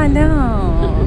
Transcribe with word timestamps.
I 0.00 0.06
know. 0.06 0.99